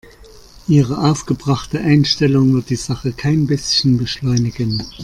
[0.67, 4.83] Ihre aufgebrachte Einstellung wird die Sache kein bisschen beschleunigen.